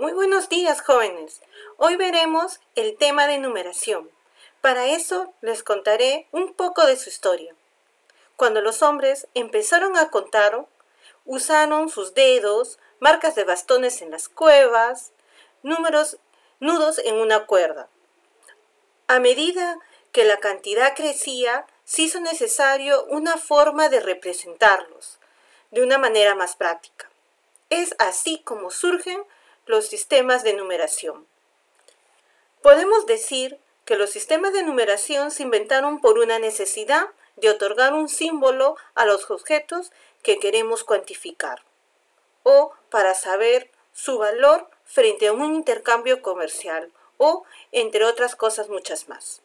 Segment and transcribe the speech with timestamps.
[0.00, 1.42] Muy buenos días, jóvenes.
[1.76, 4.10] Hoy veremos el tema de numeración.
[4.62, 7.54] Para eso les contaré un poco de su historia.
[8.36, 10.66] Cuando los hombres empezaron a contar,
[11.26, 15.12] usaron sus dedos, marcas de bastones en las cuevas,
[15.62, 16.16] números,
[16.60, 17.90] nudos en una cuerda.
[19.06, 19.80] A medida
[20.12, 25.18] que la cantidad crecía, se hizo necesario una forma de representarlos
[25.70, 27.10] de una manera más práctica.
[27.68, 29.22] Es así como surgen
[29.70, 31.26] los sistemas de numeración.
[32.60, 37.06] Podemos decir que los sistemas de numeración se inventaron por una necesidad
[37.36, 39.92] de otorgar un símbolo a los objetos
[40.22, 41.62] que queremos cuantificar
[42.42, 49.08] o para saber su valor frente a un intercambio comercial o entre otras cosas muchas
[49.08, 49.40] más.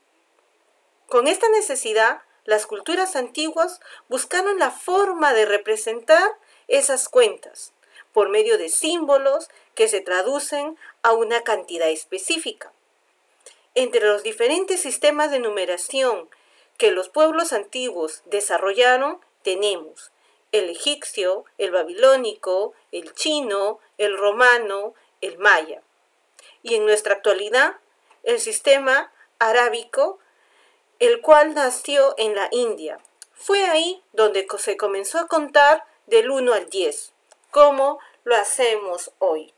[1.07, 6.31] Con esta necesidad, las culturas antiguas buscaron la forma de representar
[6.67, 7.74] esas cuentas
[8.15, 12.71] por medio de símbolos que se traducen a una cantidad específica.
[13.73, 16.29] Entre los diferentes sistemas de numeración
[16.77, 20.13] que los pueblos antiguos desarrollaron tenemos
[20.53, 25.81] el egipcio, el babilónico, el chino, el romano, el maya.
[26.63, 27.75] Y en nuestra actualidad,
[28.23, 30.19] el sistema arábico,
[30.99, 32.97] el cual nació en la India.
[33.33, 37.11] Fue ahí donde se comenzó a contar del 1 al 10,
[37.55, 39.53] como lo hacemos hoy.